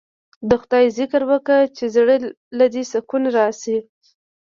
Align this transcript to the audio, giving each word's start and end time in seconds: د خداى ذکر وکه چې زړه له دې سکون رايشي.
د 0.49 0.51
خداى 0.61 0.85
ذکر 0.97 1.21
وکه 1.31 1.57
چې 1.75 1.85
زړه 1.95 2.15
له 2.57 2.65
دې 2.73 2.83
سکون 2.91 3.23
رايشي. 3.35 3.77